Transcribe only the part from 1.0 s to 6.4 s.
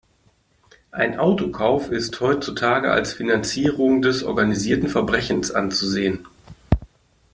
Autokauf ist heutzutage als Finanzierung des organisierten Verbrechens anzusehen.